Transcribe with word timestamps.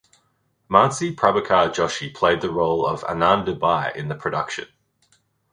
Mansi 0.67 1.15
Prabhakar 1.15 1.69
Joshi 1.75 2.11
played 2.11 2.41
the 2.41 2.49
role 2.51 2.87
of 2.87 3.01
Anandibai 3.03 3.95
in 3.95 4.07
the 4.07 4.15
production. 4.15 4.65